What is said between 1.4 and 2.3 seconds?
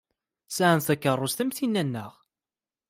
am tinna-nneɣ.